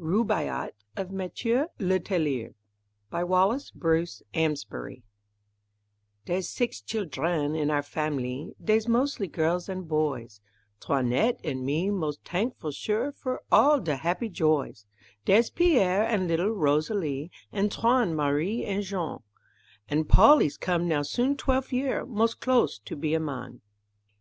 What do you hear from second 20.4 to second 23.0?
com' now soon twelf year, Mos' close to